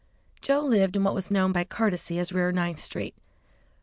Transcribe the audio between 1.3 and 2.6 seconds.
by courtesy as Rear